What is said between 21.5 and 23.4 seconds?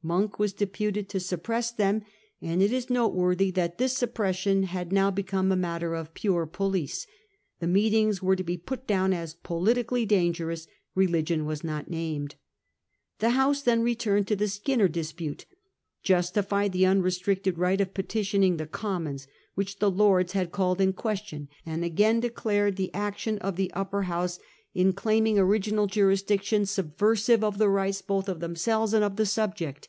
and again de clared the action